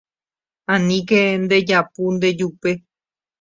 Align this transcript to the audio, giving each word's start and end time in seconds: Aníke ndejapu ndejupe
Aníke 0.73 1.19
ndejapu 1.43 2.03
ndejupe 2.15 2.71